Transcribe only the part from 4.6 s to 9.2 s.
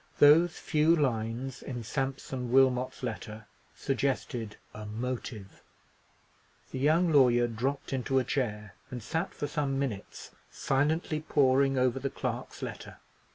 a motive. The young lawyer dropped into a chair, and